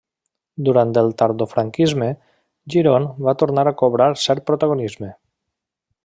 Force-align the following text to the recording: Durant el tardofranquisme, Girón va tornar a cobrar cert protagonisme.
Durant 0.67 0.93
el 1.01 1.09
tardofranquisme, 1.19 2.07
Girón 2.75 3.05
va 3.27 3.35
tornar 3.45 3.67
a 3.69 3.75
cobrar 3.85 4.11
cert 4.27 4.47
protagonisme. 4.53 5.13